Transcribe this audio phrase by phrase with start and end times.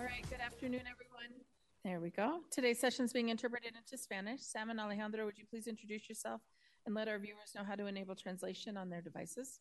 [0.00, 1.44] All right, good afternoon, everyone.
[1.84, 2.40] There we go.
[2.50, 4.40] Today's session is being interpreted into Spanish.
[4.40, 6.40] Sam and Alejandro, would you please introduce yourself
[6.86, 9.60] and let our viewers know how to enable translation on their devices?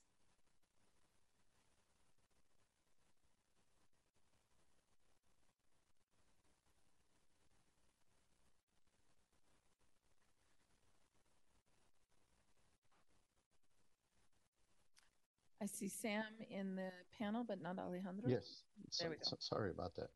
[15.62, 18.30] I see Sam in the panel, but not Alejandro.
[18.30, 18.64] Yes.
[18.90, 19.24] So, There we go.
[19.24, 20.10] so- sorry about that.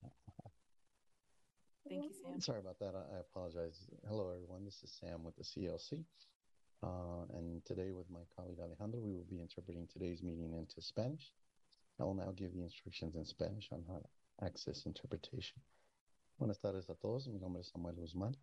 [1.88, 2.40] Thank you, Sam.
[2.40, 2.96] Sorry about that.
[2.96, 3.90] I, I apologize.
[4.08, 4.64] Hello, everyone.
[4.64, 6.06] This is Sam with the CLC.
[6.82, 11.34] Uh, and today, with my colleague Alejandro, we will be interpreting today's meeting into Spanish.
[12.00, 15.62] I will now give the instructions in Spanish on how to access interpretation.
[16.40, 17.28] Buenas tardes a todos.
[17.28, 18.36] Mi nombre es Samuel Guzmán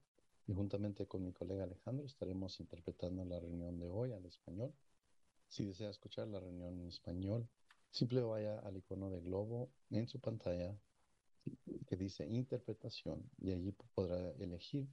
[0.46, 4.72] y juntamente con mi colega Alejandro estaremos interpretando la reunión de hoy al español.
[5.50, 7.48] Si desea escuchar la reunión en español,
[7.90, 10.78] simple vaya al icono de globo en su pantalla
[11.88, 14.86] que dice interpretación y allí podrá elegir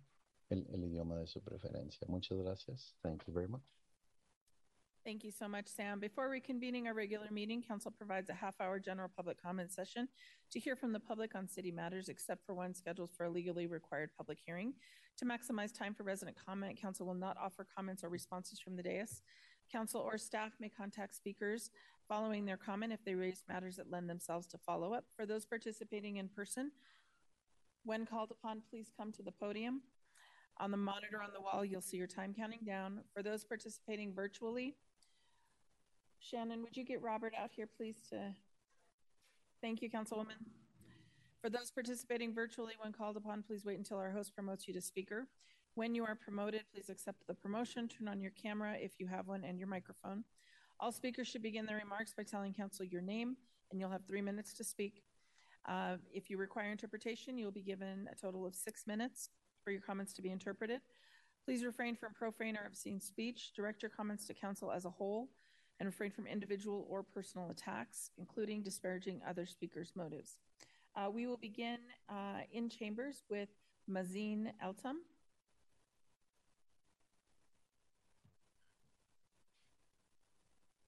[0.49, 2.07] el, el idioma de su preferencia.
[2.07, 2.95] Muchas gracias.
[3.03, 3.61] Thank you very much.
[5.05, 5.99] Thank you so much, Sam.
[5.99, 10.09] Before reconvening our regular meeting, council provides a half-hour general public comment session
[10.51, 13.67] to hear from the public on city matters, except for one scheduled for a legally
[13.67, 14.73] required public hearing.
[15.19, 18.83] To maximize time for resident comment, council will not offer comments or responses from the
[18.83, 19.21] dais.
[19.71, 21.71] Council or staff may contact speakers
[22.07, 25.05] following their comment if they raise matters that lend themselves to follow-up.
[25.15, 26.71] For those participating in person,
[27.83, 29.81] when called upon, please come to the podium.
[30.59, 33.01] On the monitor on the wall, you'll see your time counting down.
[33.13, 34.75] For those participating virtually,
[36.19, 38.33] Shannon, would you get Robert out here, please, to,
[39.61, 40.39] thank you, Councilwoman.
[41.41, 44.81] For those participating virtually, when called upon, please wait until our host promotes you to
[44.81, 45.27] speaker.
[45.77, 49.27] When you are promoted, please accept the promotion, turn on your camera if you have
[49.27, 50.23] one, and your microphone.
[50.79, 53.37] All speakers should begin their remarks by telling council your name,
[53.69, 55.03] and you'll have three minutes to speak.
[55.69, 59.29] Uh, If you require interpretation, you'll be given a total of six minutes
[59.63, 60.81] for your comments to be interpreted.
[61.45, 63.51] Please refrain from profane or obscene speech.
[63.55, 65.29] Direct your comments to council as a whole
[65.79, 70.39] and refrain from individual or personal attacks, including disparaging other speakers' motives.
[70.95, 71.77] Uh, we will begin
[72.09, 73.49] uh, in chambers with
[73.87, 74.95] Mazin Eltum.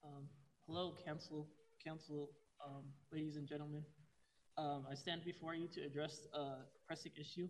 [0.10, 0.24] Um,
[0.66, 1.48] hello, council,
[1.86, 2.32] council,
[2.66, 3.84] um, ladies and gentlemen.
[4.58, 7.48] Um, I stand before you to address a pressing issue.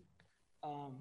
[0.62, 0.97] Um,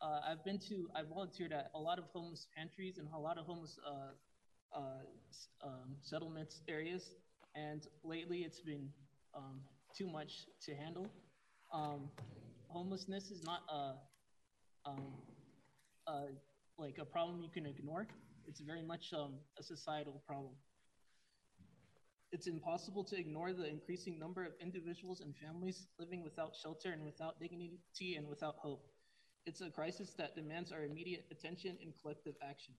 [0.00, 3.38] uh, I've been to, I volunteered at a lot of homeless pantries and a lot
[3.38, 7.10] of homeless uh, uh, um, settlements areas,
[7.56, 8.88] and lately it's been
[9.34, 9.62] um,
[9.96, 11.08] too much to handle.
[12.68, 13.94] Homelessness is not a,
[14.88, 15.12] um,
[16.06, 16.20] uh,
[16.78, 18.06] like a problem you can ignore.
[18.46, 20.52] It's very much um, a societal problem.
[22.32, 27.04] It's impossible to ignore the increasing number of individuals and families living without shelter and
[27.04, 28.86] without dignity and without hope.
[29.44, 32.74] It's a crisis that demands our immediate attention and collective action.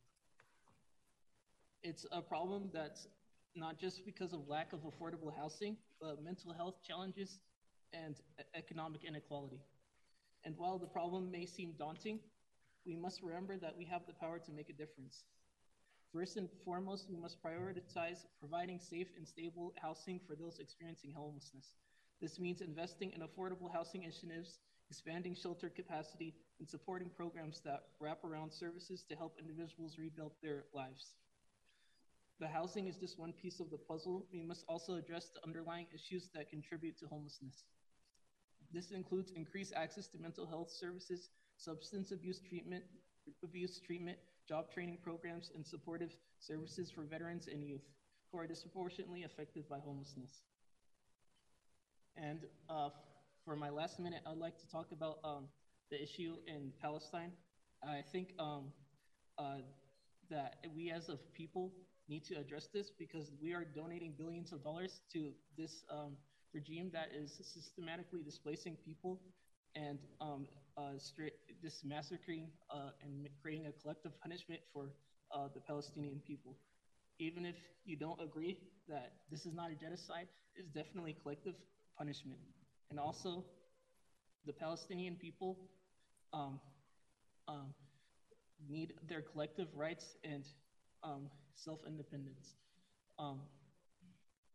[1.84, 3.08] It's a problem that's
[3.56, 7.40] not just because of lack of affordable housing, but mental health challenges
[7.94, 8.16] and
[8.56, 9.60] economic inequality.
[10.46, 12.20] And while the problem may seem daunting,
[12.86, 15.24] we must remember that we have the power to make a difference.
[16.14, 21.74] First and foremost, we must prioritize providing safe and stable housing for those experiencing homelessness.
[22.22, 24.60] This means investing in affordable housing initiatives,
[24.92, 30.66] expanding shelter capacity, and supporting programs that wrap around services to help individuals rebuild their
[30.72, 31.16] lives.
[32.40, 34.28] The housing is just one piece of the puzzle.
[34.32, 37.64] We must also address the underlying issues that contribute to homelessness.
[38.72, 42.84] This includes increased access to mental health services, substance abuse treatment,
[43.44, 47.84] abuse treatment, job training programs, and supportive services for veterans and youth
[48.32, 50.32] who are disproportionately affected by homelessness.
[52.16, 52.90] And uh,
[53.46, 55.46] for my last minute, I'd like to talk about um,
[55.90, 57.32] the issue in Palestine.
[57.84, 58.72] I think um,
[59.38, 59.58] uh,
[60.30, 61.72] that we as a people
[62.10, 66.18] need to address this because we are donating billions of dollars to this um,
[66.54, 69.20] regime that is systematically displacing people
[69.76, 74.90] and um, uh, straight, just massacring uh, and creating a collective punishment for
[75.34, 76.56] uh, the Palestinian people.
[77.20, 77.56] Even if
[77.86, 78.58] you don't agree
[78.90, 81.56] that this is not a genocide, it's definitely collective
[81.98, 82.40] punishment.
[82.90, 83.46] And also,
[84.46, 85.58] the Palestinian people
[86.34, 86.60] um,
[87.48, 87.74] um,
[88.70, 90.44] need their collective rights and
[91.04, 92.56] um, self-independence.
[93.20, 93.42] Um,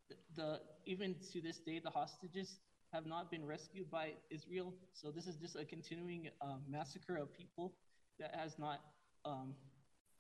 [0.09, 2.59] th- the even to this day, the hostages
[2.93, 4.75] have not been rescued by Israel.
[4.93, 7.75] So this is just a continuing uh, massacre of people
[8.19, 8.81] that has not
[9.25, 9.55] um,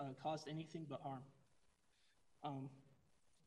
[0.00, 1.22] uh, caused anything but harm.
[2.44, 2.68] Um,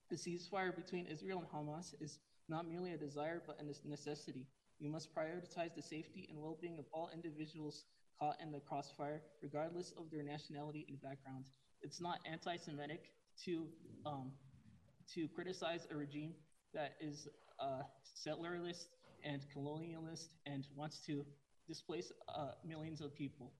[0.09, 2.19] the ceasefire between Israel and Hamas is
[2.49, 4.45] not merely a desire, but a necessity.
[4.81, 7.85] We must prioritize the safety and well being of all individuals
[8.19, 11.45] caught in the crossfire, regardless of their nationality and background.
[11.81, 13.11] It's not anti Semitic
[13.45, 13.67] to,
[14.05, 14.31] um,
[15.13, 16.33] to criticize a regime
[16.73, 17.27] that is
[17.59, 17.83] uh,
[18.27, 18.87] settlerist
[19.23, 21.25] and colonialist and wants to
[21.67, 23.51] displace uh, millions of people.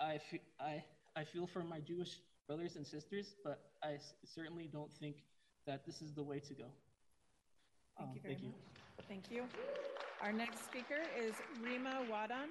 [0.00, 0.20] I,
[0.60, 0.84] I,
[1.16, 5.16] I feel for my Jewish brothers and sisters, but I certainly don't think
[5.66, 6.66] that this is the way to go.
[7.98, 8.52] Thank Um, you very thank you.
[9.08, 9.44] Thank you.
[10.22, 12.48] Our next speaker is Rima Wadan.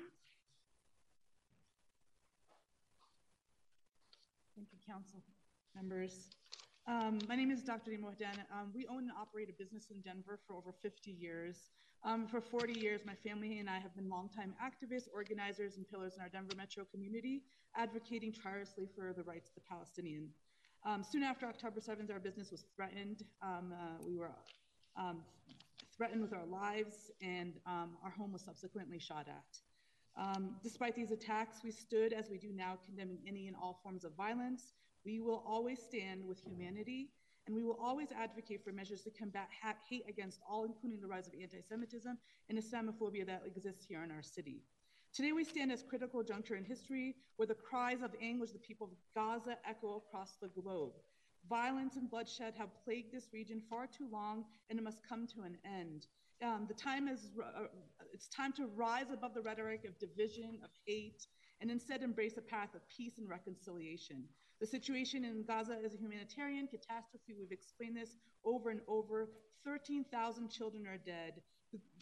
[4.55, 5.21] Thank you, council
[5.75, 6.29] members.
[6.87, 7.91] Um, my name is Dr.
[7.91, 8.37] Dima Wahdan.
[8.53, 11.57] Um, we own and operate a business in Denver for over 50 years.
[12.05, 16.13] Um, for 40 years, my family and I have been longtime activists, organizers, and pillars
[16.15, 17.41] in our Denver metro community,
[17.75, 20.29] advocating tirelessly for the rights of the Palestinian.
[20.85, 23.23] Um, soon after October 7th, our business was threatened.
[23.41, 24.29] Um, uh, we were
[24.95, 25.23] um,
[25.97, 29.57] threatened with our lives, and um, our home was subsequently shot at.
[30.15, 34.03] Um, despite these attacks, we stood, as we do now, condemning any and all forms
[34.03, 34.73] of violence.
[35.03, 37.09] We will always stand with humanity,
[37.47, 41.07] and we will always advocate for measures to combat ha- hate against all, including the
[41.07, 42.17] rise of anti Semitism
[42.49, 44.61] and Islamophobia that exists here in our city.
[45.13, 48.55] Today, we stand at a critical juncture in history where the cries of anguish of
[48.55, 50.93] the people of Gaza echo across the globe.
[51.47, 55.43] Violence and bloodshed have plagued this region far too long, and it must come to
[55.43, 56.07] an end.
[56.43, 57.67] Um, the time is uh,
[58.11, 61.27] it's time to rise above the rhetoric of division, of hate,
[61.61, 64.25] and instead embrace a path of peace and reconciliation.
[64.61, 67.35] The situation in Gaza is a humanitarian catastrophe.
[67.37, 69.29] We've explained this over and over.
[69.65, 71.41] 13,000 children are dead.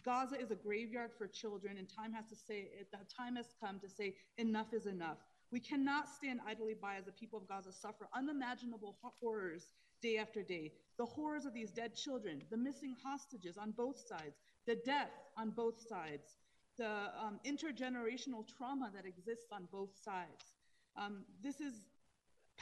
[0.05, 2.69] Gaza is a graveyard for children, and time has to say
[3.17, 5.17] time has come to say enough is enough.
[5.51, 10.43] We cannot stand idly by as the people of Gaza suffer unimaginable horrors day after
[10.43, 10.73] day.
[10.97, 15.51] The horrors of these dead children, the missing hostages on both sides, the death on
[15.51, 16.37] both sides,
[16.77, 16.89] the
[17.19, 20.55] um, intergenerational trauma that exists on both sides.
[20.95, 21.73] Um, this is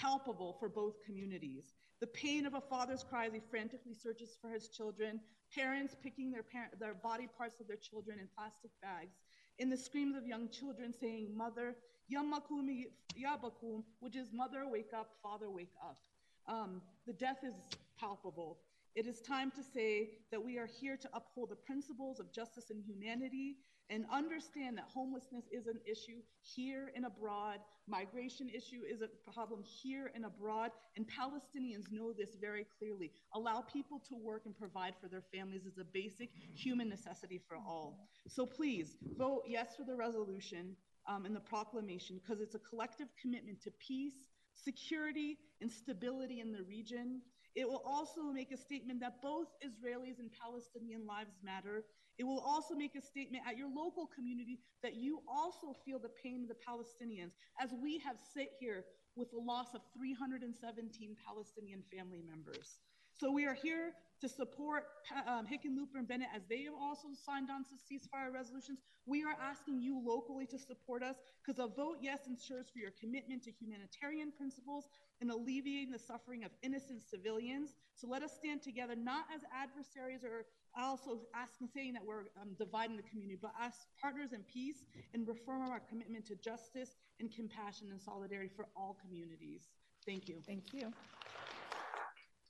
[0.02, 1.74] palpable for both communities.
[2.00, 5.20] The pain of a father's cry as he frantically searches for his children,
[5.56, 9.18] parents picking their, par- their body parts of their children in plastic bags,
[9.60, 11.76] in the screams of young children saying, Mother,
[12.12, 16.00] Yamakum Yabakum, which is Mother, wake up, Father, wake up.
[16.48, 17.54] Um, the death is
[18.00, 18.58] palpable.
[18.96, 22.72] It is time to say that we are here to uphold the principles of justice
[22.72, 23.58] and humanity
[23.92, 27.60] and understand that homelessness is an issue here and abroad.
[27.88, 30.72] Migration issue is a problem here and abroad.
[30.96, 33.12] And Palestinians know this very clearly.
[33.36, 37.58] Allow people to work and provide for their families is a basic human necessity for
[37.58, 38.08] all.
[38.30, 43.10] So please vote yes for the resolution um, and the proclamation because it's a collective
[43.22, 47.22] commitment to peace, security, and stability in the region.
[47.56, 51.84] It will also make a statement that both Israelis and Palestinian lives matter.
[52.18, 56.12] It will also make a statement at your local community that you also feel the
[56.24, 61.84] pain of the Palestinians, as we have sit here with the loss of 317 Palestinian
[61.92, 62.80] family members.
[63.14, 64.86] So we are here to support
[65.28, 68.80] um, Hickenlooper and Bennet as they have also signed on to ceasefire resolutions.
[69.06, 72.92] We are asking you locally to support us because a vote yes ensures for your
[73.00, 74.86] commitment to humanitarian principles
[75.22, 77.76] and alleviating the suffering of innocent civilians.
[77.96, 80.46] So let us stand together, not as adversaries or
[80.78, 85.28] also asking, saying that we're um, dividing the community, but as partners in peace and
[85.28, 89.70] reform our commitment to justice and compassion and solidarity for all communities.
[90.06, 90.38] Thank you.
[90.46, 90.92] Thank you.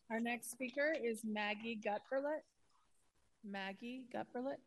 [0.10, 2.42] Our next speaker is Maggie Gutberlet.
[3.44, 4.58] Maggie Gutberlet.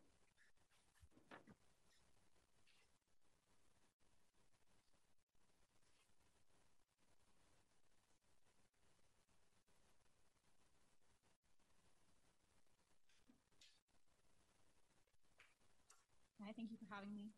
[16.57, 17.31] Thank you for having me.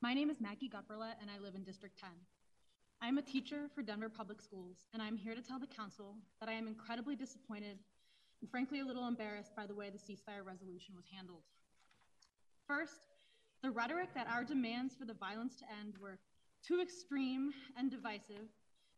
[0.00, 2.08] My name is Maggie Gutberlet, and I live in District 10.
[3.02, 6.48] I'm a teacher for Denver Public Schools, and I'm here to tell the council that
[6.48, 7.76] I am incredibly disappointed
[8.40, 11.42] and frankly a little embarrassed by the way the ceasefire resolution was handled.
[12.66, 13.08] First,
[13.62, 16.18] the rhetoric that our demands for the violence to end were
[16.66, 18.48] too extreme and divisive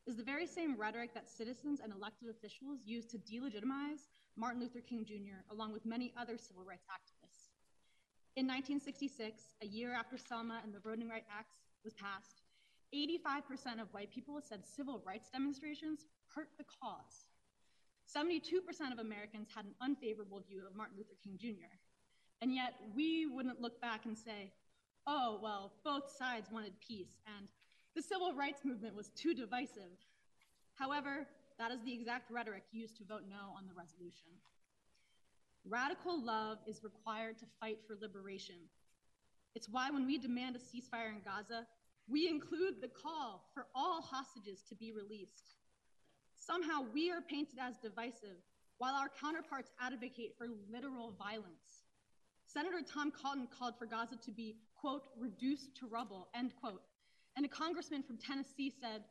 [0.06, 4.80] is the very same rhetoric that citizens and elected officials used to delegitimize Martin Luther
[4.80, 7.19] King Jr., along with many other civil rights activists.
[8.36, 11.50] In 1966, a year after Selma and the Voting Rights Act
[11.84, 12.42] was passed,
[12.94, 17.26] 85% of white people said civil rights demonstrations hurt the cause.
[18.06, 21.74] 72% of Americans had an unfavorable view of Martin Luther King Jr.
[22.40, 24.52] And yet, we wouldn't look back and say,
[25.06, 27.48] oh, well, both sides wanted peace, and
[27.96, 29.98] the civil rights movement was too divisive.
[30.76, 31.26] However,
[31.58, 34.30] that is the exact rhetoric used to vote no on the resolution.
[35.64, 38.56] Radical love is required to fight for liberation.
[39.54, 41.66] It's why when we demand a ceasefire in Gaza,
[42.08, 45.54] we include the call for all hostages to be released.
[46.34, 48.38] Somehow we are painted as divisive,
[48.78, 51.84] while our counterparts advocate for literal violence.
[52.46, 56.82] Senator Tom Cotton called for Gaza to be, quote, reduced to rubble, end quote.
[57.36, 59.04] And a congressman from Tennessee said,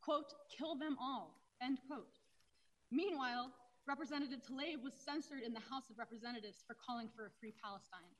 [0.00, 2.18] quote, kill them all, end quote.
[2.90, 3.50] Meanwhile,
[3.86, 8.10] Representative Tlaib was censored in the House of Representatives for calling for a free Palestine.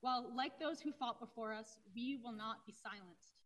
[0.00, 3.36] While, like those who fought before us, we will not be silenced.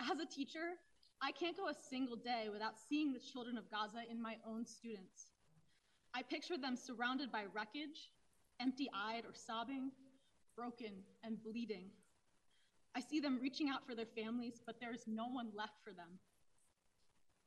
[0.00, 0.80] As a teacher,
[1.20, 4.64] I can't go a single day without seeing the children of Gaza in my own
[4.64, 5.32] students.
[6.14, 8.10] I picture them surrounded by wreckage,
[8.60, 9.90] empty eyed or sobbing,
[10.56, 11.90] broken and bleeding.
[12.96, 15.92] I see them reaching out for their families, but there is no one left for
[15.92, 16.18] them.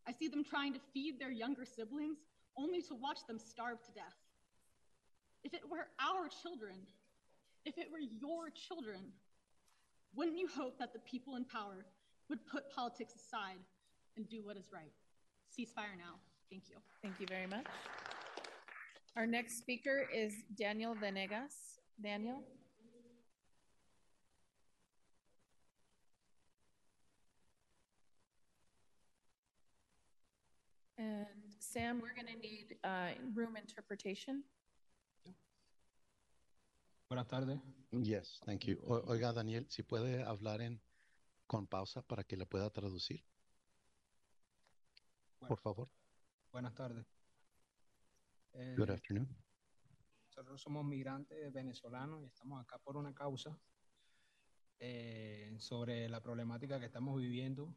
[0.08, 2.20] I see them trying to feed their younger siblings
[2.58, 4.18] only to watch them starve to death.
[5.44, 6.76] If it were our children,
[7.66, 9.12] if it were your children,
[10.16, 11.86] wouldn't you hope that the people in power
[12.30, 13.60] would put politics aside
[14.16, 14.92] and do what is right?
[15.58, 16.16] Ceasefire now.
[16.50, 16.76] Thank you.
[17.02, 17.66] Thank you very much.
[19.16, 21.80] Our next speaker is Daniel Venegas.
[22.02, 22.42] Daniel?
[31.00, 31.47] And
[31.78, 34.44] Sam, we're going to need uh, room interpretation.
[37.08, 37.60] Buenas tardes.
[37.92, 38.80] Yes, thank you.
[38.88, 40.82] O- oiga, Daniel, si puede hablar en
[41.46, 43.24] con pausa para que le pueda traducir,
[45.40, 45.90] Bueno, por favor.
[46.52, 47.06] buenas tardes.
[48.54, 49.28] Eh, Good afternoon.
[50.26, 53.56] nosotros somos migrantes venezolanos y estamos acá por una causa
[54.80, 57.72] eh, sobre la problemática que estamos viviendo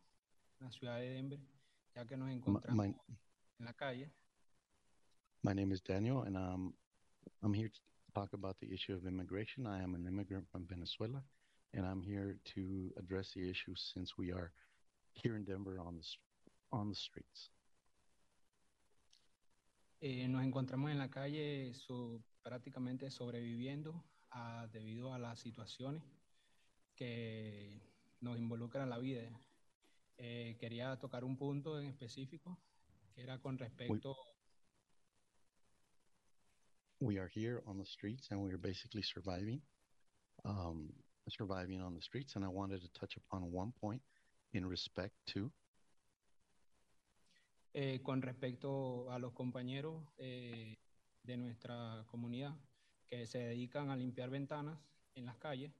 [0.58, 1.40] en la ciudad de Denver,
[1.94, 2.94] ya que nos My, encontramos my,
[3.60, 4.10] en la calle.
[5.42, 6.74] my name is Daniel, and um,
[7.42, 7.80] I'm here to
[8.14, 9.66] talk about the issue of immigration.
[9.66, 11.22] I am an immigrant from Venezuela,
[11.72, 14.52] and I'm here to address the issue since we are
[15.12, 16.04] here in Denver on the
[16.72, 17.50] on the streets.
[20.02, 26.02] Eh, nos encontramos en la calle so- prácticamente sobreviviendo a- debido a las situaciones
[26.96, 27.80] que
[28.20, 29.22] nos involucran la vida.
[30.16, 32.58] Eh, quería tocar un punto en específico,
[33.20, 34.16] que era con respecto
[37.00, 39.60] we are here on the streets and we are basically surviving,
[40.44, 40.92] um,
[41.28, 42.36] surviving on the streets.
[42.36, 44.02] And I wanted to touch upon one point
[44.52, 45.50] in respect to
[47.72, 50.76] Eh, con respecto a los compañeros eh,
[51.22, 52.56] de nuestra comunidad
[53.08, 54.76] que se dedican a limpiar ventanas
[55.14, 55.72] en las calles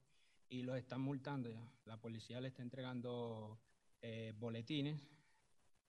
[0.47, 1.61] y los están multando ya.
[1.85, 3.59] La policía le está entregando
[4.01, 5.01] eh, boletines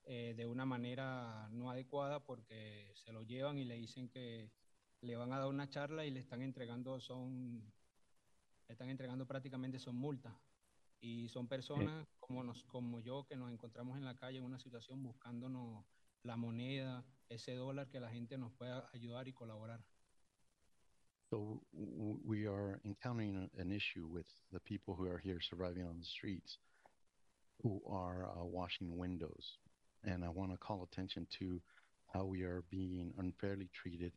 [0.05, 4.51] eh, de una manera no adecuada porque se lo llevan y le dicen que
[5.01, 7.73] le van a dar una charla y le están entregando son
[8.69, 10.35] le están entregando prácticamente son multas.
[11.01, 14.59] Y son personas como nos como yo que nos encontramos en la calle en una
[14.59, 15.85] situación buscándonos
[16.23, 19.85] la moneda, ese dólar que la gente nos pueda ayudar y colaborar.
[21.31, 26.05] So we are encountering an issue with the people who are here surviving on the
[26.05, 26.59] streets,
[27.63, 29.59] who are uh, washing windows,
[30.05, 31.61] and I want to call attention to
[32.13, 34.13] how we are being unfairly treated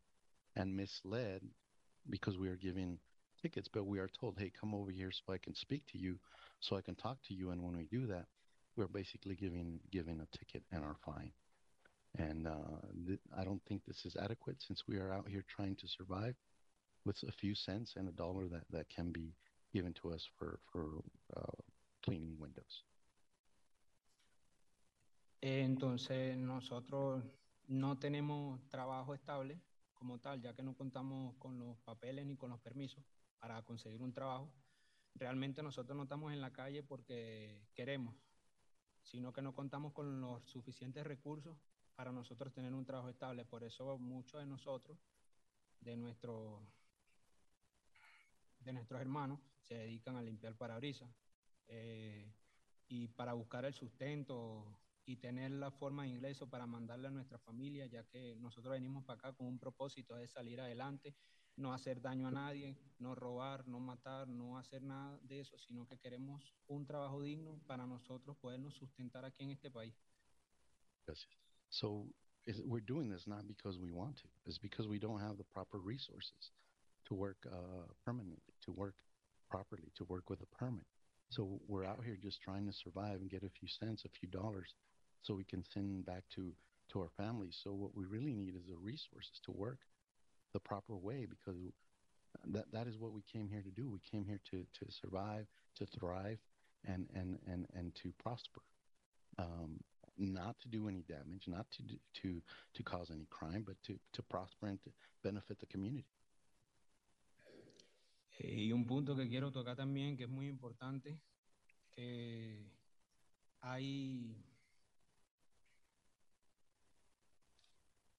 [0.55, 1.41] and misled
[2.09, 2.99] because we are giving
[3.41, 6.19] tickets, but we are told, "Hey, come over here so I can speak to you,
[6.59, 8.27] so I can talk to you." And when we do that,
[8.75, 11.31] we're basically giving giving a ticket and our fine.
[12.17, 15.75] And uh, th- I don't think this is adequate since we are out here trying
[15.77, 16.35] to survive
[17.05, 19.33] with a few cents and a dollar that, that can be
[19.73, 20.85] given to us for, for
[21.35, 21.61] uh,
[22.03, 22.83] cleaning windows.
[25.47, 27.23] Entonces nosotros
[27.67, 29.61] no tenemos trabajo estable
[29.93, 33.03] como tal, ya que no contamos con los papeles ni con los permisos
[33.37, 34.51] para conseguir un trabajo.
[35.13, 38.15] Realmente nosotros no estamos en la calle porque queremos,
[39.03, 41.55] sino que no contamos con los suficientes recursos
[41.93, 43.45] para nosotros tener un trabajo estable.
[43.45, 44.97] Por eso muchos de nosotros,
[45.79, 46.59] de, nuestro,
[48.61, 51.11] de nuestros hermanos, se dedican a limpiar parabrisas.
[51.67, 52.33] eh,
[52.87, 57.37] y para buscar el sustento y tener la forma de ingreso para mandarle a nuestra
[57.39, 61.15] familia, ya que nosotros venimos para acá con un propósito de salir adelante,
[61.57, 65.85] no hacer daño a nadie, no robar, no matar, no hacer nada de eso, sino
[65.85, 69.93] que queremos un trabajo digno para nosotros podernos sustentar aquí en este país.
[71.07, 71.27] Yes.
[71.69, 72.07] So
[72.45, 75.45] is, we're doing this not because we want to, it's because we don't have the
[75.53, 76.51] proper resources
[77.05, 78.95] to work uh, permanently, to work
[79.49, 80.85] properly, to work with a permit.
[81.29, 84.29] So we're out here just trying to survive and get a few cents, a few
[84.29, 84.73] dollars,
[85.25, 86.53] so we can send back to
[86.91, 87.57] to our families.
[87.63, 89.79] So what we really need is the resources to work.
[90.53, 91.59] the proper way because
[92.53, 93.89] that that is what we came here to do.
[93.89, 96.39] We came here to to survive, to thrive,
[96.85, 98.61] and and and and to prosper.
[99.37, 99.81] Um,
[100.17, 101.83] not to do any damage, not to
[102.21, 102.41] to
[102.75, 104.91] to cause any crime, but to to prosper and to
[105.23, 106.05] benefit the community.
[108.39, 111.19] Eh, Y un punto que quiero tocar también, que es muy importante,
[111.95, 112.71] que
[113.61, 114.35] hay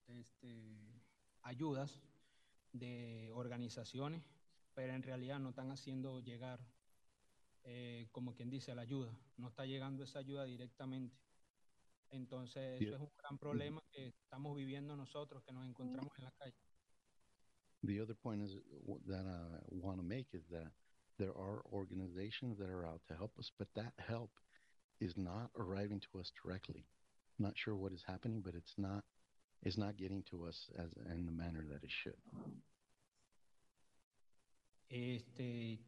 [0.09, 1.03] este,
[1.43, 2.01] ayudas
[2.73, 4.23] de organizaciones,
[4.75, 6.61] pero en realidad no están haciendo llegar,
[7.65, 9.17] eh, como quien dice, la ayuda.
[9.37, 11.17] No está llegando esa ayuda directamente.
[12.11, 16.33] Entonces, eso es un gran problema que estamos viviendo nosotros, que nos encontramos en la
[16.33, 16.57] calle.
[17.83, 18.57] The other point is
[19.07, 20.73] that I want to make is that
[21.19, 24.31] there are organizations that are out to help us, but that help
[25.01, 26.87] is not arriving to us directly.
[27.39, 29.05] Not sure what is happening, but it's not
[29.67, 32.15] it's not getting to us as in the manner that it should.
[34.89, 35.81] Este,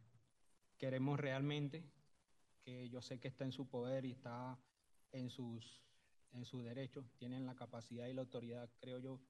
[0.76, 1.84] queremos realmente
[2.64, 4.58] que yo sé que está en su poder y está
[5.12, 5.80] en sus,
[6.32, 9.20] en sus derechos, tienen la capacidad y la autoridad, creo yo,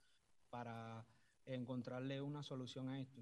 [0.49, 1.07] para
[1.45, 3.21] encontrarle una solución a esto.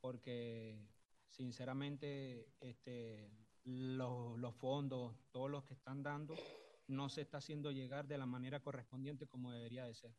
[0.00, 0.84] Porque
[1.28, 3.30] sinceramente este,
[3.62, 6.34] los, los fondos, todos los que están dando,
[6.88, 10.12] no se está haciendo llegar de la manera correspondiente como debería de ser.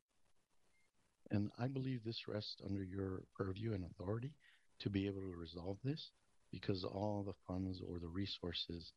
[1.32, 4.32] And I believe this rests under your purview and authority
[4.80, 6.12] to be able to resolve this
[6.52, 8.92] because all the funds or the resources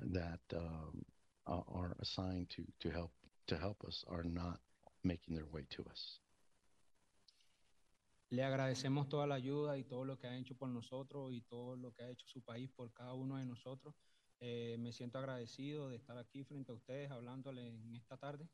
[0.00, 1.04] that um,
[1.46, 3.12] are assigned to, to help
[3.46, 4.60] to help us are not
[5.04, 6.20] making their way to us.
[8.30, 11.76] Le agradecemos toda la ayuda y todo lo que ha hecho por nosotros y todo
[11.76, 13.94] lo que ha hecho su país por cada uno de nosotros.
[14.40, 18.46] Eh, me siento agradecido de estar aquí frente a ustedes hablándole en esta tarde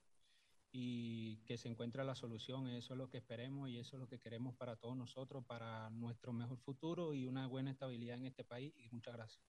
[0.77, 2.67] y que se encuentre la solución.
[2.67, 5.89] Eso es lo que esperemos y eso es lo que queremos para todos nosotros, para
[5.91, 8.75] nuestro mejor futuro y una buena estabilidad en este país.
[8.77, 9.41] Y muchas gracias.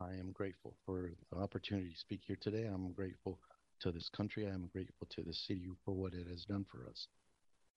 [0.00, 2.66] I am grateful for the opportunity to speak here today.
[2.66, 3.38] I'm grateful
[3.78, 4.44] to this country.
[4.44, 7.06] I am grateful to the city for what it has done for us.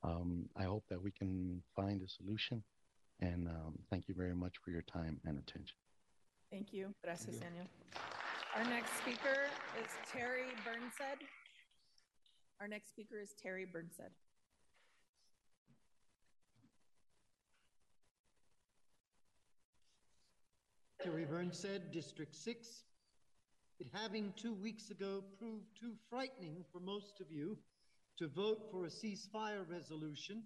[0.01, 2.63] Um, I hope that we can find a solution.
[3.19, 5.77] And um, thank you very much for your time and attention.
[6.49, 6.95] Thank you.
[7.03, 7.41] Gracias, you.
[7.41, 7.67] Daniel.
[8.55, 11.44] Our next speaker is Terry Burnsed.
[12.61, 13.99] Our next speaker is Terry Burnsed.
[21.03, 22.83] Terry Burnsed, District 6.
[23.79, 27.57] It having two weeks ago proved too frightening for most of you
[28.17, 30.43] to vote for a ceasefire resolution,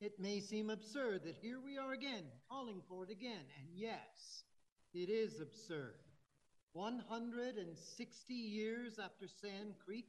[0.00, 3.46] it may seem absurd that here we are again, calling for it again.
[3.58, 4.44] And yes,
[4.92, 5.94] it is absurd.
[6.74, 10.06] 160 years after Sand Creek,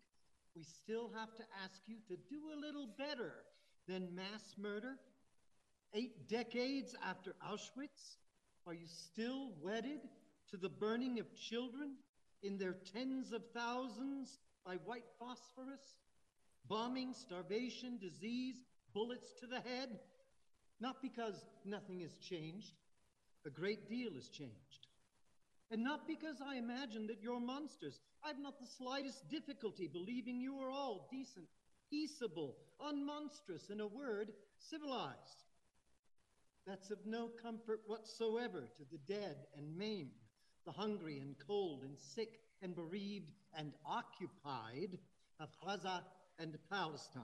[0.55, 3.33] we still have to ask you to do a little better
[3.87, 4.95] than mass murder.
[5.93, 8.17] Eight decades after Auschwitz,
[8.67, 10.01] are you still wedded
[10.51, 11.95] to the burning of children
[12.43, 15.97] in their tens of thousands by white phosphorus?
[16.67, 18.57] Bombing, starvation, disease,
[18.93, 19.99] bullets to the head?
[20.79, 22.73] Not because nothing has changed,
[23.45, 24.88] a great deal has changed.
[25.71, 27.99] And not because I imagine that you're monsters.
[28.23, 31.45] I've not the slightest difficulty believing you are all decent,
[31.89, 35.43] peaceable, unmonstrous, in a word, civilized.
[36.65, 40.09] That's of no comfort whatsoever to the dead and maimed,
[40.65, 44.97] the hungry and cold and sick and bereaved and occupied
[45.39, 46.03] of Gaza
[46.39, 47.23] and Palestine.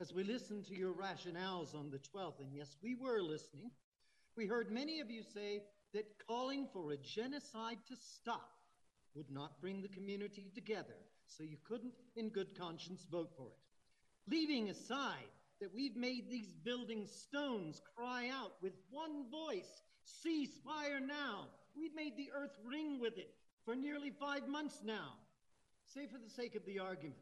[0.00, 3.70] As we listened to your rationales on the 12th, and yes, we were listening,
[4.36, 8.50] we heard many of you say that calling for a genocide to stop
[9.14, 14.30] would not bring the community together, so you couldn't, in good conscience, vote for it.
[14.30, 21.00] Leaving aside that we've made these building stones cry out with one voice cease fire
[21.00, 21.48] now.
[21.76, 25.14] We've made the earth ring with it for nearly five months now.
[25.84, 27.18] Say, for the sake of the argument,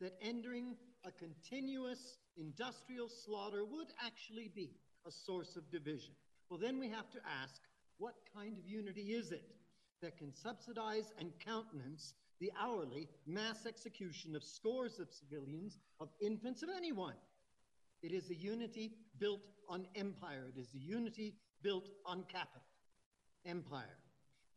[0.00, 4.70] that entering a continuous industrial slaughter would actually be
[5.06, 6.12] a source of division.
[6.48, 7.60] Well, then we have to ask
[7.98, 9.44] what kind of unity is it
[10.02, 16.62] that can subsidize and countenance the hourly mass execution of scores of civilians, of infants,
[16.62, 17.14] of anyone?
[18.02, 20.44] It is a unity built on empire.
[20.54, 22.62] It is a unity built on capital.
[23.46, 23.98] Empire,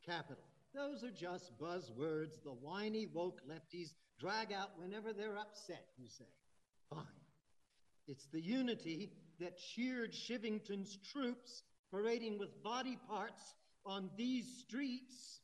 [0.05, 0.43] capital.
[0.73, 6.25] Those are just buzzwords the whiny woke lefties drag out whenever they're upset, you say.
[6.89, 7.05] Fine.
[8.07, 13.53] It's the unity that cheered Chivington's troops parading with body parts
[13.85, 15.41] on these streets.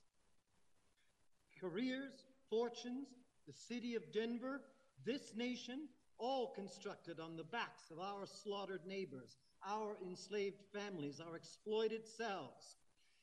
[1.59, 3.07] Careers, fortunes,
[3.47, 4.61] the city of Denver,
[5.05, 11.35] this nation, all constructed on the backs of our slaughtered neighbors, our enslaved families, our
[11.35, 12.77] exploited selves.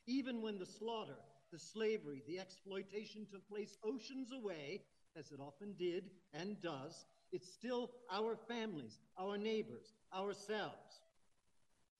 [0.05, 1.17] Even when the slaughter,
[1.51, 4.81] the slavery, the exploitation took place oceans away,
[5.17, 11.02] as it often did and does, it's still our families, our neighbors, ourselves.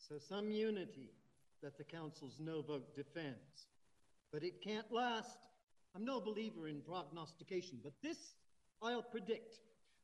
[0.08, 1.12] So some unity
[1.62, 3.68] that the Council's no vote defends.
[4.32, 5.38] But it can't last.
[5.96, 8.18] I'm no believer in prognostication, but this
[8.82, 9.60] I'll predict.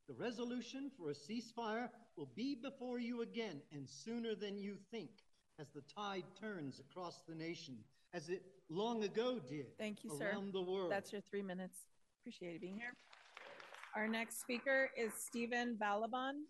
[0.08, 5.10] The resolution for a ceasefire will be before you again, and sooner than you think,
[5.60, 7.78] as the tide turns across the nation,
[8.14, 10.30] as it long ago did Thank you, sir.
[10.30, 10.92] around the world.
[10.92, 11.78] That's your three minutes.
[12.22, 12.94] Appreciate being here.
[13.96, 16.44] Our next speaker is Stephen Balaban.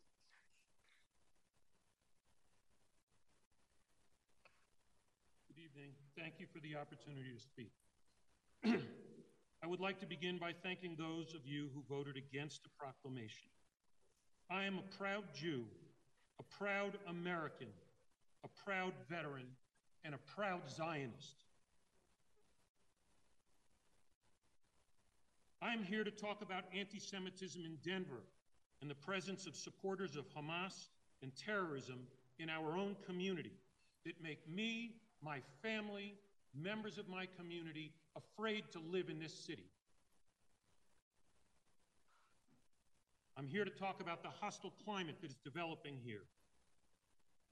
[5.47, 5.93] Good evening.
[6.19, 7.71] Thank you for the opportunity to speak.
[9.63, 13.47] I would like to begin by thanking those of you who voted against the proclamation.
[14.51, 15.63] I am a proud Jew,
[16.39, 17.69] a proud American,
[18.43, 19.45] a proud veteran,
[20.03, 21.45] and a proud Zionist.
[25.61, 28.23] I am here to talk about anti Semitism in Denver
[28.81, 30.89] and the presence of supporters of Hamas
[31.21, 31.99] and terrorism
[32.39, 33.53] in our own community
[34.05, 36.15] that make me, my family,
[36.55, 39.69] members of my community afraid to live in this city.
[43.37, 46.23] I'm here to talk about the hostile climate that is developing here.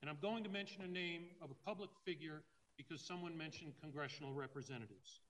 [0.01, 2.41] And I'm going to mention a name of a public figure
[2.77, 5.21] because someone mentioned congressional representatives.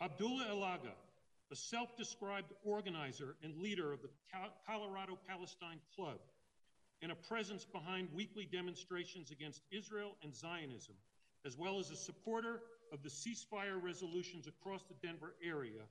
[0.00, 0.94] Abdullah Elaga,
[1.52, 4.08] a self described organizer and leader of the
[4.66, 6.18] Colorado Palestine Club,
[7.02, 10.94] and a presence behind weekly demonstrations against Israel and Zionism,
[11.46, 12.60] as well as a supporter
[12.92, 15.82] of the ceasefire resolutions across the Denver area,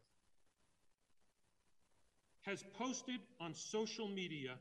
[2.41, 4.55] has posted on social media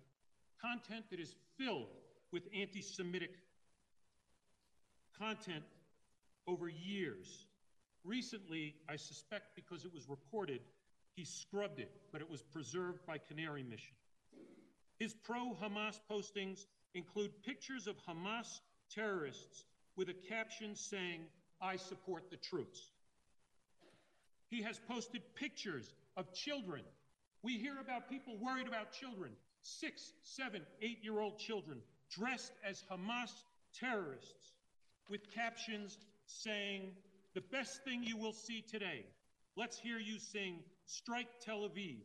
[0.60, 1.88] content that is filled
[2.32, 3.30] with anti Semitic
[5.18, 5.64] content
[6.46, 7.46] over years.
[8.04, 10.60] Recently, I suspect because it was reported,
[11.14, 13.94] he scrubbed it, but it was preserved by Canary Mission.
[14.98, 19.64] His pro Hamas postings include pictures of Hamas terrorists
[19.96, 21.20] with a caption saying,
[21.60, 22.90] I support the troops.
[24.48, 26.82] He has posted pictures of children.
[27.42, 29.32] We hear about people worried about children,
[29.62, 31.78] six, seven, eight year old children
[32.10, 33.30] dressed as Hamas
[33.74, 34.54] terrorists
[35.08, 36.92] with captions saying,
[37.34, 39.04] The best thing you will see today.
[39.56, 41.98] Let's hear you sing Strike Tel Aviv,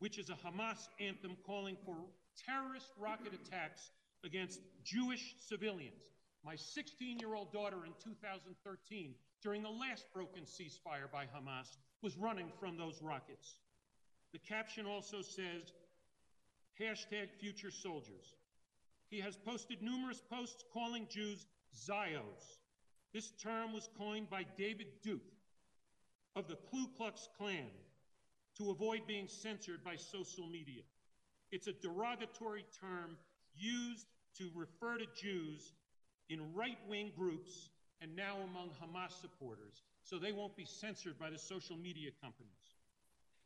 [0.00, 1.96] which is a Hamas anthem calling for
[2.46, 3.90] terrorist rocket attacks
[4.24, 6.02] against Jewish civilians.
[6.44, 12.16] My 16 year old daughter in 2013, during the last broken ceasefire by Hamas, was
[12.16, 13.56] running from those rockets.
[14.32, 15.72] The caption also says,
[16.80, 18.36] hashtag future soldiers.
[19.10, 22.58] He has posted numerous posts calling Jews Zios.
[23.12, 25.20] This term was coined by David Duke
[26.36, 27.66] of the Ku Klux Klan
[28.60, 30.82] to avoid being censored by social media.
[31.50, 33.16] It's a derogatory term
[33.56, 35.72] used to refer to Jews
[36.28, 37.70] in right wing groups
[38.02, 42.76] and now among Hamas supporters, so they won't be censored by the social media companies.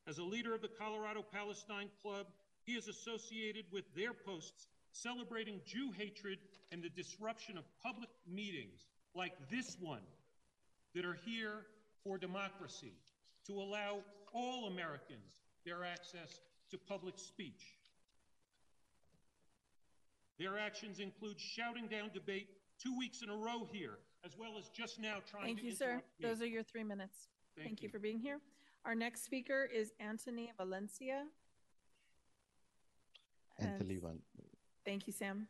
[0.06, 2.26] As a leader of the Colorado Palestine Club,
[2.64, 6.38] he is associated with their posts celebrating Jew hatred
[6.72, 10.02] and the disruption of public meetings like this one
[10.94, 11.66] that are here
[12.02, 12.92] for democracy,
[13.46, 14.00] to allow
[14.34, 17.78] all Americans their access to public speech.
[20.38, 22.48] Their actions include shouting down debate
[22.82, 25.72] two weeks in a row here, as well as just now trying Thank to you,
[25.74, 25.96] sir.
[26.18, 26.28] me.
[26.28, 27.28] Those are your three minutes.
[27.56, 27.92] Thank Thank you you.
[27.92, 28.40] for being here.
[28.84, 31.24] Our next speaker is Anthony Valencia.
[33.58, 34.22] Anthony And- Van,
[34.84, 35.46] Thank you, Sam.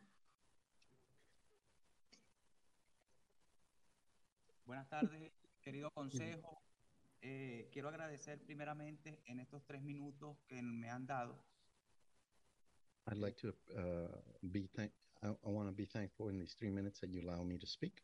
[4.65, 5.31] Buenas tardes,
[5.63, 6.57] querido consejo.
[7.27, 11.43] Eh, quiero agradecer primeramente en estos tres minutos que me han dado
[13.07, 14.91] I'd like to uh, be thank.
[15.23, 17.65] I, I want to be thankful in these three minutes that you allow me to
[17.65, 18.03] speak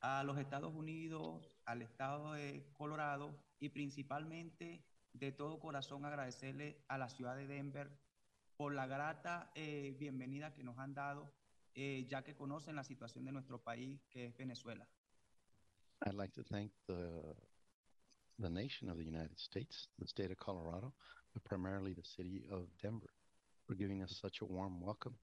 [0.00, 6.96] a los Estados Unidos, al estado de Colorado y principalmente de todo corazón agradecerle a
[6.96, 7.90] la ciudad de Denver
[8.56, 11.30] por la grata eh, bienvenida que nos han dado,
[11.74, 14.88] eh, ya que conocen la situación de nuestro país, que es Venezuela.
[16.06, 17.34] I'd like to thank the
[18.38, 20.92] the nation of the United States, the state of Colorado,
[21.32, 23.12] but primarily the city of Denver,
[23.66, 25.14] for giving us such a warm welcome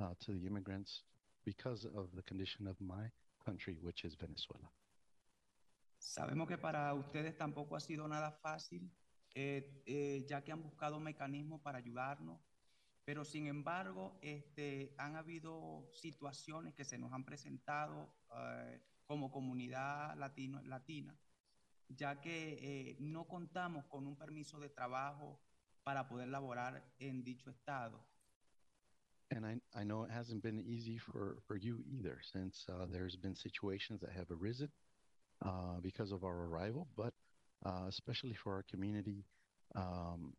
[0.00, 1.02] uh, to the immigrants
[1.44, 3.10] because of the condition of my
[3.44, 4.70] country, which is Venezuela.
[5.98, 8.90] Sabemos que para ustedes tampoco ha sido nada fácil
[9.34, 12.40] eh, eh, ya que han buscado mecanismos para ayudarnos,
[13.04, 20.16] pero sin embargo, este, han habido situaciones que se nos han presentado eh, como comunidad
[20.16, 21.16] latino, latina,
[21.88, 25.40] ya que eh, no contamos con un permiso de trabajo
[25.82, 28.04] para poder laborar en dicho estado.
[29.30, 33.16] And I, I know it hasn't been easy for, for you either, since uh, there's
[33.16, 34.68] been situations that have arisen
[35.44, 37.12] uh, because of our arrival, but
[37.64, 39.24] uh, especially for our community,
[39.74, 40.34] um,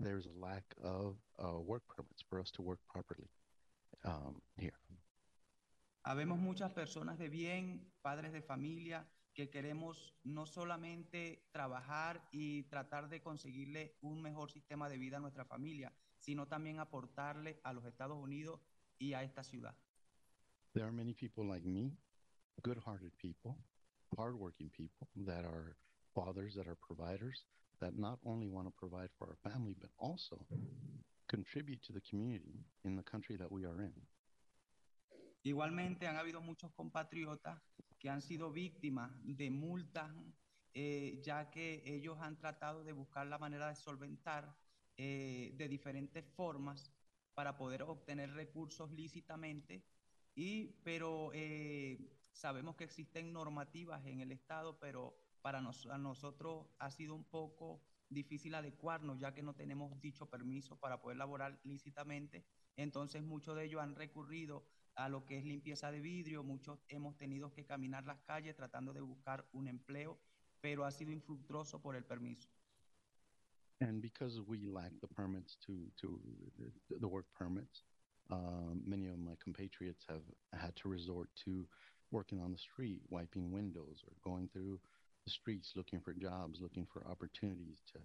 [0.00, 3.28] there's a lack of uh, work permits for us to work properly
[4.04, 4.72] um, here.
[6.06, 13.08] Habemos muchas personas de bien, padres de familia, que queremos no solamente trabajar y tratar
[13.08, 17.86] de conseguirle un mejor sistema de vida a nuestra familia, sino también aportarle a los
[17.86, 18.60] Estados Unidos
[18.98, 19.74] y a esta ciudad.
[20.74, 21.96] There are many people like me,
[22.62, 23.56] good hearted people,
[24.14, 25.74] hardworking people that are
[26.14, 27.46] fathers, that are providers,
[27.80, 30.44] that not only want to provide for our family, but also
[31.28, 33.94] contribute to the community in the country that we are in.
[35.44, 37.60] Igualmente han habido muchos compatriotas
[37.98, 40.10] que han sido víctimas de multas,
[40.72, 44.56] eh, ya que ellos han tratado de buscar la manera de solventar
[44.96, 46.90] eh, de diferentes formas
[47.34, 49.84] para poder obtener recursos lícitamente,
[50.34, 51.98] y, pero eh,
[52.32, 57.24] sabemos que existen normativas en el Estado, pero para nos- a nosotros ha sido un
[57.28, 62.46] poco difícil adecuarnos, ya que no tenemos dicho permiso para poder laborar lícitamente.
[62.76, 64.64] Entonces muchos de ellos han recurrido
[64.96, 68.92] a lo que es limpieza de vidrio, muchos hemos tenido que caminar las calles tratando
[68.92, 70.18] de buscar un empleo,
[70.60, 72.48] pero ha sido infructuoso por el permiso.
[73.80, 76.20] And because we lack the permits to, to
[77.00, 77.82] the, work permits,
[78.30, 81.66] um, many of my compatriots have had to resort to
[82.10, 84.78] working on the street, wiping windows, or going through
[85.24, 87.98] the streets looking for jobs, looking for opportunities to,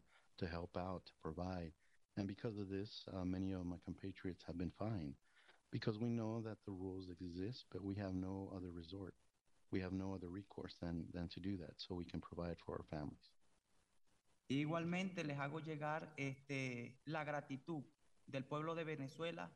[0.43, 1.71] to help out, to provide.
[2.17, 5.13] And because of this, uh, many of my compatriots have been fined
[5.71, 9.13] because we know that the rules exist, but we have no other resort.
[9.71, 12.75] We have no other recourse than, than to do that so we can provide for
[12.75, 13.32] our families.
[14.49, 17.84] Igualmente les hago llegar este, la gratitud
[18.25, 19.51] del pueblo de Venezuela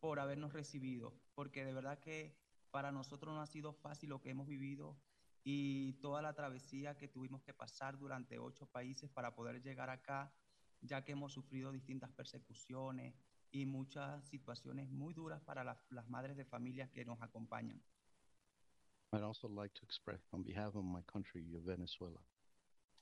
[0.00, 2.34] por habernos recibido, porque de verdad que
[2.70, 4.96] para nosotros no ha sido fácil lo que hemos vivido
[5.44, 10.32] y toda la travesía que tuvimos que pasar durante ocho países para poder llegar acá,
[10.80, 13.14] ya que hemos sufrido distintas persecuciones
[13.54, 17.80] y muchas situaciones muy duras para las, las madres de familias que nos acompañan.
[19.12, 22.18] I'd also like to express, on behalf of my country of Venezuela,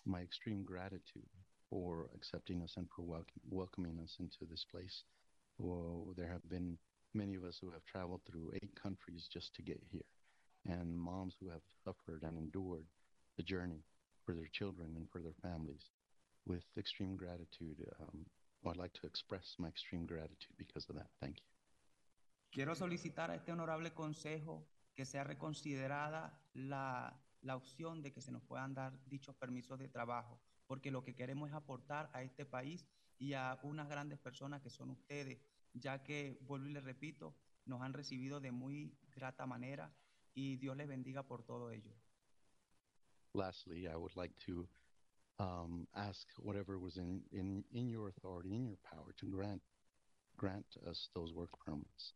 [0.04, 1.30] my extreme gratitude
[1.70, 5.04] for accepting us and for welcome, welcoming us into this place.
[5.56, 6.76] Well, there have been
[7.14, 10.04] many of us who have traveled through eight countries just to get here,
[10.68, 12.84] and moms who have suffered and endured
[13.38, 13.82] the journey
[14.26, 15.88] for their children and for their families.
[16.46, 18.26] With extreme gratitude, um,
[18.64, 21.10] I'd like to express my extreme gratitude because of that.
[21.20, 21.46] Thank you.
[22.50, 28.30] Quiero solicitar a este honorable consejo que sea reconsiderada la, la opción de que se
[28.30, 32.44] nos puedan dar dichos permisos de trabajo, porque lo que queremos es aportar a este
[32.44, 32.86] país
[33.18, 35.40] y a unas grandes personas que son ustedes,
[35.72, 39.94] ya que, vuelvo y les repito, nos han recibido de muy grata manera
[40.34, 41.92] y Dios les bendiga por todo ello.
[43.34, 44.68] lastly, I would like to
[45.42, 49.60] um, ask whatever was in, in, in your authority, in your power, to grant
[50.36, 52.14] grant us those work permits.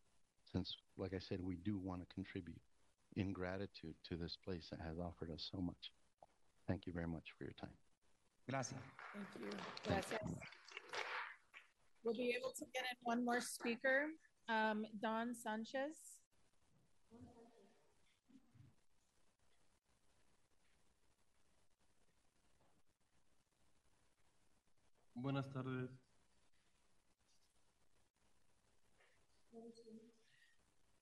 [0.52, 2.60] Since, like I said, we do want to contribute
[3.16, 5.92] in gratitude to this place that has offered us so much.
[6.66, 7.76] Thank you very much for your time.
[8.48, 8.78] Gracias.
[9.12, 9.58] Thank you.
[9.86, 10.18] Gracias.
[12.04, 14.06] We'll be able to get in one more speaker,
[14.48, 16.15] um, Don Sanchez.
[25.16, 25.90] Buenas tardes.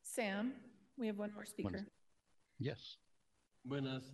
[0.02, 0.54] Sam,
[0.96, 1.84] we have one more speaker.
[2.58, 3.00] Yes,
[3.64, 4.04] Buenas.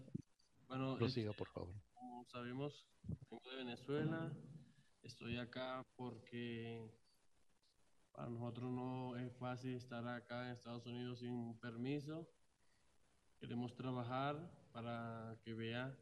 [0.68, 1.74] Bueno, prosiga, este, por favor.
[1.92, 2.88] como sabemos,
[3.28, 4.32] vengo de Venezuela.
[5.02, 6.90] Estoy acá porque
[8.12, 12.26] para nosotros no es fácil estar acá en Estados Unidos sin permiso.
[13.38, 15.94] Queremos trabajar para que vea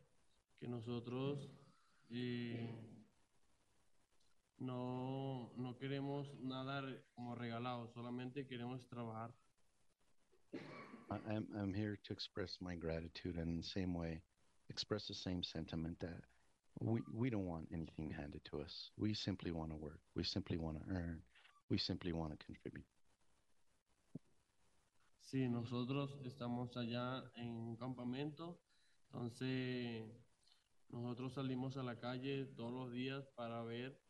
[0.60, 1.50] que nosotros
[2.10, 2.97] eh,
[4.58, 6.82] no, no queremos nada
[7.14, 9.32] como regalado, solamente queremos trabajar.
[11.10, 14.22] I'm, I'm here to express my gratitude and in the same way
[14.68, 16.20] express the same sentiment that
[16.80, 18.90] we, we don't want anything handed to us.
[18.98, 20.00] We simply want to work.
[20.14, 21.22] We simply want to earn.
[21.70, 22.84] We simply want to contribute.
[25.20, 28.58] Sí, nosotros estamos allá en un campamento,
[29.12, 30.08] entonces
[30.90, 34.00] Nosotros salimos a la calle todos los días para ver,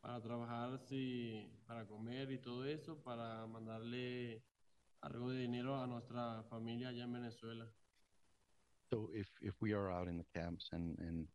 [0.00, 4.42] para trabajar, si, para comer y todo eso, para mandarle
[5.02, 7.66] algo de dinero a nuestra familia allá en Venezuela.
[8.90, 11.28] So if if we are out in the camps and and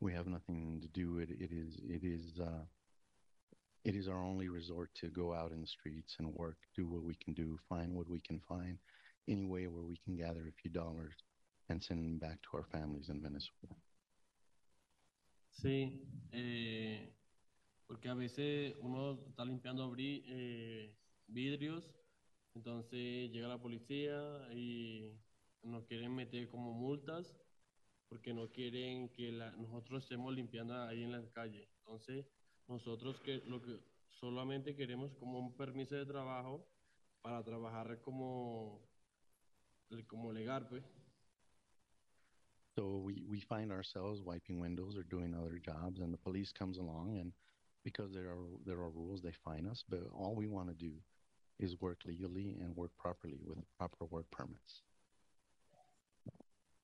[0.00, 2.64] we have nothing to do, it it is it is uh,
[3.84, 7.02] it is our only resort to go out in the streets and work, do what
[7.02, 8.78] we can do, find what we can find,
[9.28, 11.14] any way where we can gather a few dollars
[11.70, 13.76] and send them back to our families in Venezuela.
[15.50, 16.00] Sí,
[16.32, 17.12] eh,
[17.90, 20.94] porque a veces uno está limpiando eh,
[21.26, 21.90] vidrios,
[22.54, 25.10] entonces llega la policía y
[25.64, 27.34] nos quieren meter como multas
[28.08, 31.68] porque no quieren que la- nosotros estemos limpiando ahí en la calle.
[31.80, 32.24] Entonces,
[32.68, 36.64] nosotros que lo que solamente queremos como un permiso de trabajo
[37.22, 38.88] para trabajar como,
[40.06, 40.84] como legal, pues.
[42.76, 46.78] So we, we find ourselves wiping windows or doing other jobs, and the police comes
[46.78, 47.32] along, and
[47.84, 49.84] because there are there are rules, they fine us.
[49.88, 50.92] But all we want to do
[51.58, 54.82] is work legally and work properly with proper work permits.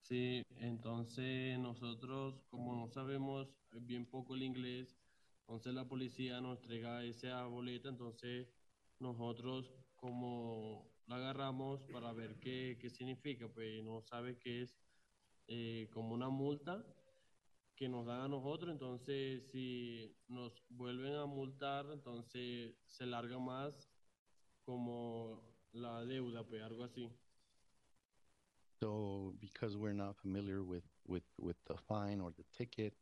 [0.09, 4.97] Sí, entonces nosotros, como no sabemos bien poco el inglés,
[5.41, 8.47] entonces la policía nos entrega esa boleta, entonces
[9.01, 14.79] nosotros como la agarramos para ver qué, qué significa, pues no sabe qué es
[15.49, 16.85] eh, como una multa
[17.77, 23.89] que nos dan a nosotros, entonces si nos vuelven a multar, entonces se larga más
[24.65, 27.11] como la deuda, pues algo así.
[28.81, 32.95] So because we're not familiar with with with the fine or the ticket,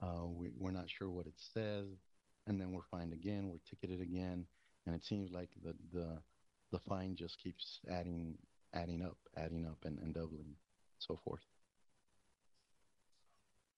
[0.00, 1.88] uh, we, we're not sure what it says,
[2.46, 4.46] and then we're fined again, we're ticketed again,
[4.86, 6.22] and it seems like the the
[6.72, 8.38] the fine just keeps adding
[8.72, 10.54] adding up, adding up, and, and doubling,
[10.98, 11.44] so forth.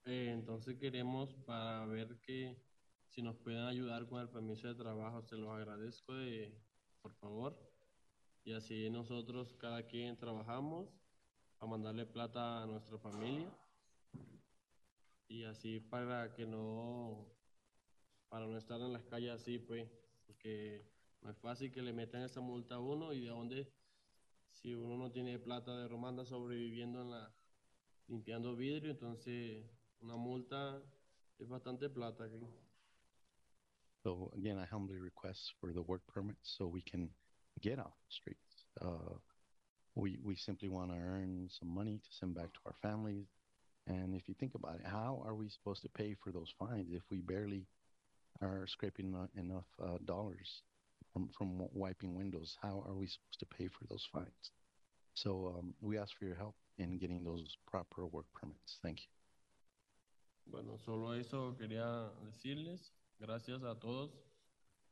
[0.04, 2.56] Eh, entonces queremos para ver que
[3.08, 6.52] si nos pueden ayudar con el permiso de trabajo, se los agradezco de,
[7.00, 7.56] por favor.
[8.44, 10.88] Y así nosotros cada quien trabajamos
[11.60, 13.48] a mandarle plata a nuestra familia.
[15.28, 17.32] Y así para que no,
[18.28, 19.88] para no estar en las calles así, pues,
[20.26, 20.84] porque
[21.20, 23.72] no es fácil que le metan esa multa a uno y de dónde,
[24.50, 27.32] si uno no tiene plata de romanda sobreviviendo en la,
[28.08, 29.64] limpiando vidrio, entonces
[30.02, 30.82] una multa
[31.38, 32.46] es bastante plata aquí.
[34.02, 37.08] So again, I humbly request for the work permits so we can
[37.60, 38.64] get off the streets.
[38.80, 39.16] Uh,
[39.94, 43.26] we we simply want to earn some money to send back to our families.
[43.86, 46.88] And if you think about it, how are we supposed to pay for those fines
[46.92, 47.66] if we barely
[48.40, 50.62] are scraping enough uh, dollars
[51.12, 52.56] from from wiping windows?
[52.60, 54.50] How are we supposed to pay for those fines?
[55.14, 58.78] So um, we ask for your help in getting those proper work permits.
[58.82, 59.21] Thank you.
[60.46, 62.92] Bueno, solo eso quería decirles.
[63.18, 64.10] Gracias a todos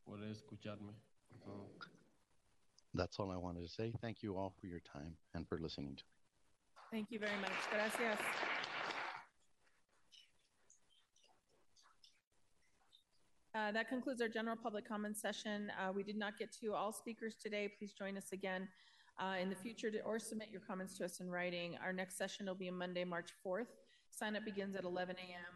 [0.03, 0.93] por escucharme.
[1.31, 1.69] por favor.
[2.93, 3.93] That's all I wanted to say.
[4.01, 6.11] Thank you all for your time and for listening to me.
[6.91, 7.51] Thank you very much.
[7.71, 8.19] Gracias.
[13.53, 15.71] Uh, that concludes our general public comment session.
[15.79, 17.69] Uh, we did not get to all speakers today.
[17.77, 18.67] Please join us again
[19.19, 21.77] uh, in the future to, or submit your comments to us in writing.
[21.83, 23.67] Our next session will be on Monday, March 4th.
[24.11, 25.55] Sign up begins at 11 a.m.